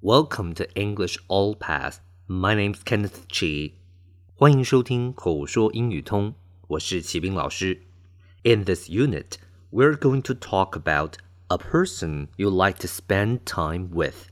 [0.00, 1.98] Welcome to English All Pass.
[2.26, 3.72] My name's Kenneth Chi.
[4.34, 6.34] 欢迎收听口说英语通，
[6.68, 7.82] 我是齐斌老师。
[8.42, 9.36] In this unit,
[9.70, 11.14] we're going to talk about
[11.48, 14.28] a person you like to spend time with.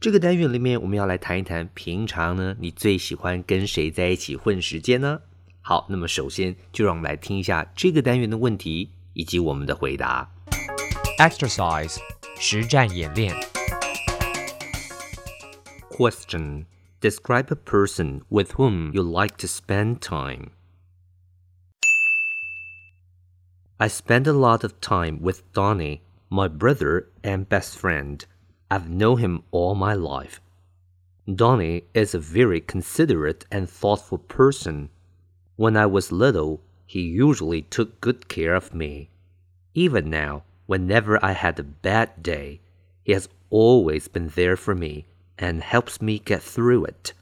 [0.00, 5.20] 这个单元里面，我们要来谈一谈，平常呢，你最喜欢跟谁在一起混时间呢？
[5.60, 10.28] 好，那么首先就让我们来听一下这个单元的问题以及我们的回答。
[11.18, 11.98] Exercise
[12.40, 13.55] 实战演练。
[15.97, 16.67] Question
[17.01, 20.51] Describe a person with whom you like to spend time.
[23.79, 28.23] I spend a lot of time with Donny, my brother and best friend.
[28.69, 30.39] I've known him all my life.
[31.25, 34.91] Donny is a very considerate and thoughtful person.
[35.55, 39.09] When I was little, he usually took good care of me.
[39.73, 42.61] Even now, whenever I had a bad day,
[43.03, 45.07] he has always been there for me
[45.37, 47.13] and helps me get through it.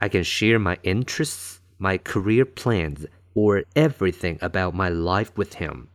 [0.00, 5.88] I can share my interests, my career plans, or everything about my life with him.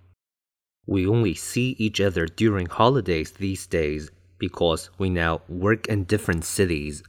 [0.86, 6.46] We only see each other during holidays these days because we now work in different
[6.46, 7.04] cities.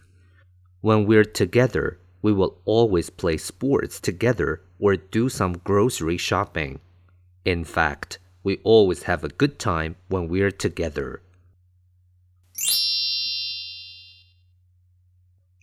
[0.82, 6.80] When we're together, we will always play sports together or do some grocery shopping.
[7.44, 11.22] In fact, we always have a good time when we're together.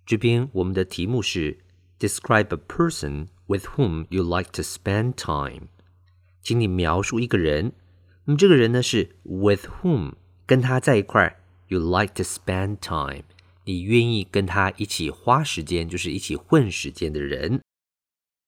[0.07, 1.59] 这边我们的题目是
[1.99, 5.69] Describe a person with whom you like to spend time。
[6.43, 7.73] 请你描述一个人。
[8.25, 10.15] 那么这个人呢是 with whom，
[10.47, 11.37] 跟他在一块儿，
[11.69, 13.25] you like to spend time，
[13.65, 17.61] 你愿意跟他一起花时间，就是一起混时间的人。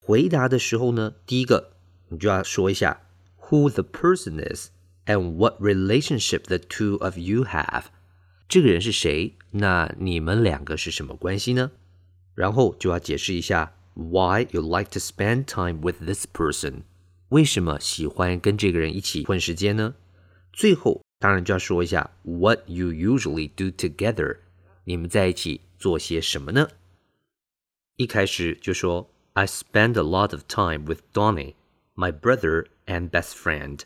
[0.01, 1.73] 回答的时候呢，第一个
[2.09, 3.01] 你就要说一下
[3.41, 4.71] who the person is
[5.07, 7.85] and what relationship the two of you have。
[8.49, 9.35] 这个人是谁？
[9.53, 11.71] 那你们两个是什么关系呢？
[12.35, 16.83] 然后就要解释一下 why you like to spend time with this person。
[17.31, 19.95] 为什么喜欢跟这个人一起混时间呢？
[20.53, 24.39] 最后当然就要说一下 what you usually do together。
[24.85, 26.69] 你们在一起做些什么呢？
[27.97, 31.55] 一开始就说 I spend a lot of time with Donnie,
[31.97, 33.81] my brother and best friend。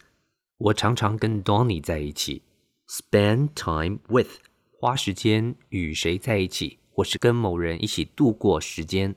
[0.59, 2.43] 我常常跟 Donnie 在一起。
[2.89, 4.41] Spend time with
[4.84, 9.16] 花时间与谁在一起，或是跟某人一起度过时间。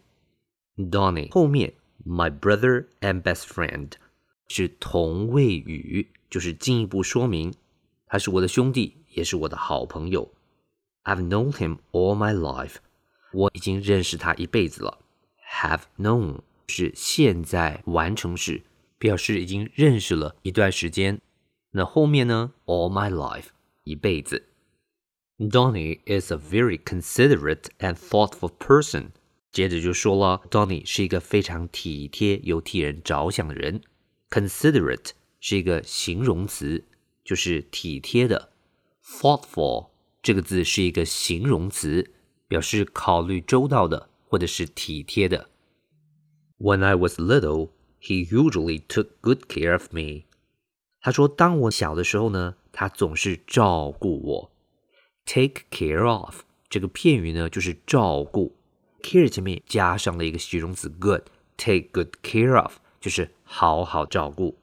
[0.77, 1.75] Donnie 后面
[2.07, 3.91] my brother and best friend
[4.47, 7.53] 是同位语，就是进一步说明
[8.07, 10.33] 他是我的兄弟，也是我的好朋友。
[11.03, 12.77] I've known him all my life，
[13.33, 14.99] 我已经认识他一辈子了。
[15.61, 18.63] Have known 是现在完成时，
[18.99, 21.21] 表示已经认识了一段时间。
[21.73, 23.47] 那后面呢？All my life，
[23.83, 24.47] 一辈子。
[25.39, 29.09] Donny is a very considerate and thoughtful person。
[29.53, 33.83] 接着就说了，Donny 是一个非常体贴又替人着想的人。
[34.31, 36.85] Considerate 是一个形容词，
[37.23, 38.51] 就是体贴的。
[39.05, 39.91] Thoughtful
[40.23, 42.15] 这个字是一个形容词，
[42.49, 45.51] 表示考虑周到的或者是体贴的。
[46.59, 50.25] When I was little, he usually took good care of me。
[51.03, 54.53] 他说，当我小的时候呢，他总是照顾我。
[55.26, 58.56] Take care of 这个片语呢，就是照顾。
[59.02, 64.58] care 前面加上了一个形容词 good，take good care of 就是好好照顾。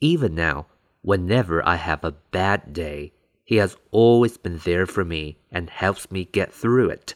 [0.00, 0.66] Even now,
[1.02, 3.12] whenever I have a bad day,
[3.44, 7.14] he has always been there for me and helps me get through it.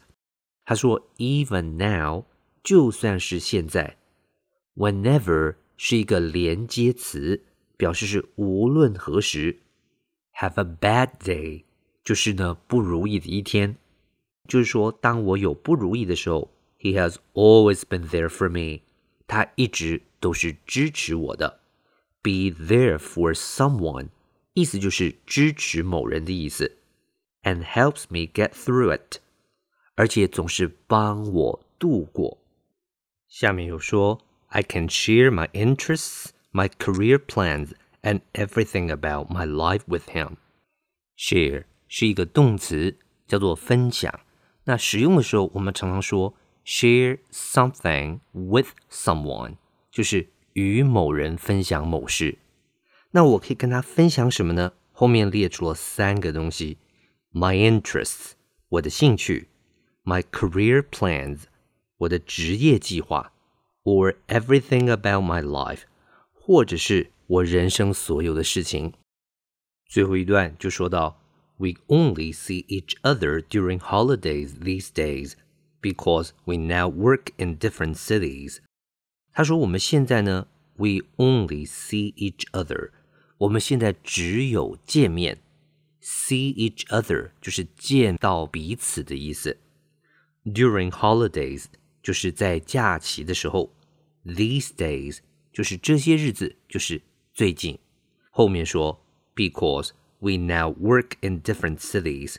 [0.65, 2.25] 他说，even now，
[2.63, 3.97] 就算是现在，
[4.77, 7.45] whenever 是一个连接词，
[7.77, 9.61] 表示是无论何时。
[10.35, 11.65] Have a bad day
[12.05, 13.77] 就是呢不如意的一天，
[14.49, 18.83] 就是说当我有不如意的时候，He has always been there for me，
[19.27, 21.61] 他一直都是支持我的。
[22.23, 24.09] Be there for someone，
[24.55, 26.79] 意思就是支持某人的意思，
[27.43, 29.19] and helps me get through it，
[29.95, 32.39] 而且总是帮我度过。
[33.29, 37.73] 下面又说，I can share my interests, my career plans,
[38.03, 40.37] and everything about my life with him.
[41.17, 42.98] Share 是一个动词，
[43.28, 44.20] 叫做分享。
[44.66, 46.34] 那使用的时候，我们常常说
[46.66, 49.58] share something with someone，
[49.92, 52.40] 就是与某人分享某事。
[53.12, 54.74] 那我可以跟他分享什么呢？
[54.92, 56.78] 后面列出了三个东西
[57.34, 58.32] ：my interests，
[58.70, 59.50] 我的兴趣
[60.04, 61.42] ；my career plans，
[61.98, 63.34] 我的职业计划
[63.84, 65.82] ；or everything about my life，
[66.34, 68.94] 或者是我人生所有的事情。
[69.86, 71.22] 最后一段就说到
[71.57, 75.35] ：We only see each other during holidays these days
[75.81, 78.59] because we now work in different cities。
[79.33, 82.91] 他说我们现在呢，We only see each other。
[83.39, 85.39] 我们现在只有见面，
[86.01, 89.59] see each other 就是见到彼此的意思。
[90.45, 91.67] During holidays
[92.03, 93.75] 就是在假期的时候，
[94.25, 95.19] these days
[95.53, 97.03] 就是这些日子，就是
[97.35, 97.79] 最近。
[98.31, 99.05] 后面说，
[99.35, 99.91] because
[100.21, 102.37] we now work in different cities，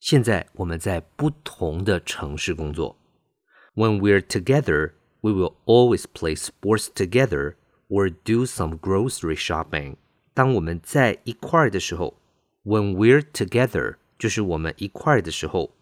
[0.00, 2.96] 现在我们在不同的城市工作。
[3.74, 7.54] When we're together, we will always play sports together
[7.88, 9.96] or do some grocery shopping.
[10.34, 12.14] 当我们在一块儿的时候，
[12.64, 15.74] When we're together，就是我们一块儿的时候，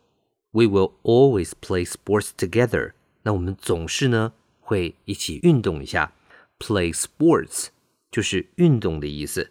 [0.52, 2.92] We will always play sports together。
[3.22, 6.12] 那我们总是呢会一起运动一下，
[6.58, 7.68] Play sports
[8.10, 9.50] 就是运动的意思，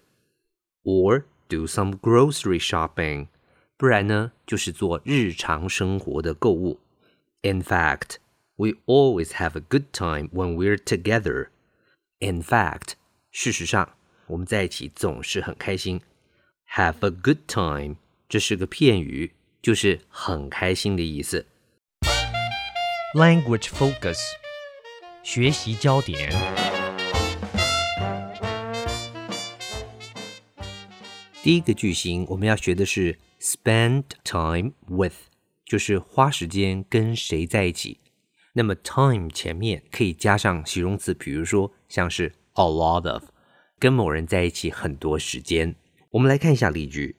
[0.83, 3.27] or do some grocery shopping，
[3.77, 6.80] 不然呢就是做日常生活的购物。
[7.42, 8.15] In fact,
[8.56, 11.47] we always have a good time when we're together.
[12.19, 12.94] In fact，
[13.31, 13.89] 事实上。
[14.27, 16.01] 我们在一起总是很开心，
[16.74, 17.97] have a good time，
[18.27, 21.45] 这是个片语，就是很开心的意思。
[23.13, 24.18] Language focus，
[25.21, 26.69] 学习焦点。
[31.44, 35.15] 第一个句型我们要学的是 spend time with，
[35.65, 38.00] 就是花时间跟谁在一起。
[38.53, 43.25] 那么 time 前面可以加上形容词，比如说像是 a lot of。
[43.77, 45.75] 跟某人在一起很多时间。
[46.12, 47.18] 我们来看一下例句：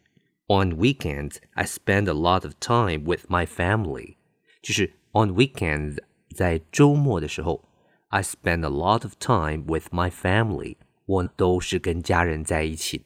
[0.48, 4.16] On weekends, I spend a lot of time with my family。
[4.62, 5.98] 就是 on weekends，
[6.34, 7.68] 在周末的时候，
[8.08, 10.76] I spend a lot of time with my family。
[11.04, 13.04] 我都是跟家人在一起。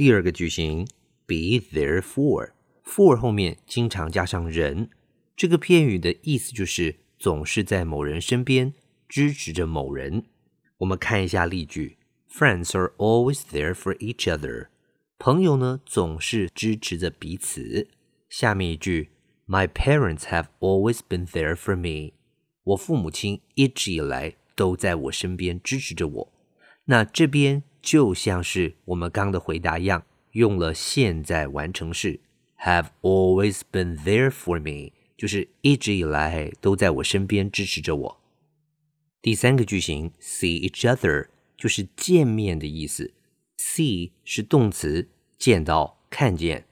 [0.00, 0.88] 第二个句型
[1.26, 4.88] ，be there for，for 后面经常加上人，
[5.36, 8.72] 这个片语的意思就是总是在某人身边
[9.06, 10.24] 支持着某人。
[10.78, 11.98] 我们看一下例句。
[12.32, 14.68] Friends are always there for each other。
[15.18, 17.86] 朋友呢总是支持着彼此。
[18.30, 19.10] 下面一句
[19.46, 22.14] ，My parents have always been there for me。
[22.64, 26.32] 我父母亲一直以来都在我身边支持着我。
[26.86, 32.20] 那这边就像是我们刚的回答一样，用了现在完成式
[32.60, 38.20] ，have always been there for me，就是一直以来都在我身边支持着我。
[39.22, 41.28] 第三个句型，see each other。
[41.56, 43.12] 就是见面的意思
[43.58, 46.64] ，see 是动词，见到、看见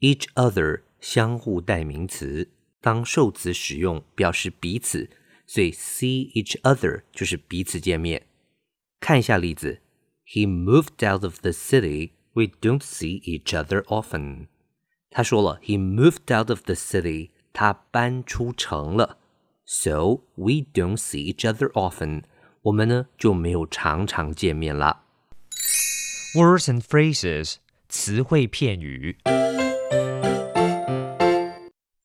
[0.00, 2.50] ；each other 相互代名词，
[2.82, 5.08] 当受词使用表示彼此，
[5.46, 8.26] 所以 see each other 就是彼此见面。
[9.00, 9.80] 看一下例子
[10.25, 12.11] ：He moved out of the city.
[12.33, 14.47] We don't see each other often.
[15.09, 17.31] 他说了，He moved out of the city.
[17.53, 19.17] 他搬出城了，
[19.65, 22.23] so we don't see each other often.
[22.61, 25.03] 我们呢就没有常常见面了。
[26.33, 27.55] Words and phrases，
[27.89, 29.17] 词汇片语。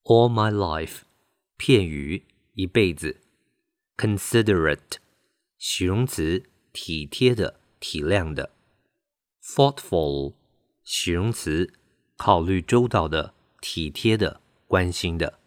[0.02, 1.02] All my life，
[1.56, 3.20] 片语，一辈子。
[3.96, 4.96] Considerate，
[5.58, 8.50] 形容词，体贴的， 体谅的。
[9.42, 10.34] Thoughtful，
[10.84, 11.72] 形容词，
[12.16, 15.38] 考虑周到的，体贴的，关心的。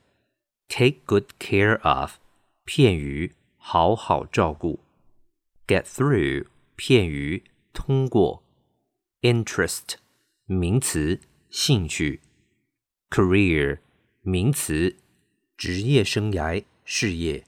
[0.67, 2.17] Take good care of，
[2.63, 4.79] 片语，好好照顾。
[5.67, 7.43] Get through 片语
[7.73, 8.43] 通过，
[9.21, 9.95] interest
[10.45, 11.19] 名词
[11.49, 12.21] 兴趣，
[13.09, 13.79] career
[14.21, 14.95] 名词
[15.57, 17.45] 职业生涯事业，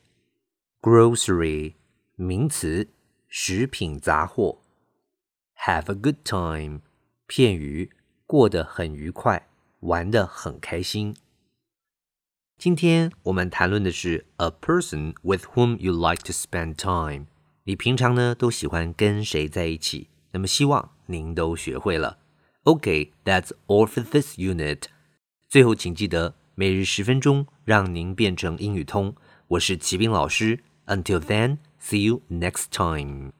[0.81, 1.75] grocery
[2.15, 2.89] 名词
[3.27, 4.59] 食品杂货
[5.65, 6.81] ，have a good time
[7.27, 7.91] 片语
[8.25, 9.47] 过得很愉快，
[9.81, 11.15] 玩得很开心。
[12.57, 17.27] 今天我们谈论的是 a person with whom you like to spend time。
[17.63, 20.09] 你平常呢都喜欢跟谁在一起？
[20.31, 22.19] 那么希望您都学会了。
[22.63, 24.83] OK，that's、okay, all for this unit。
[25.49, 29.15] 最后请记得每日十分钟，让您变成英语通。
[29.47, 30.63] 我是齐斌老师。
[30.85, 33.31] Until then，see you next time。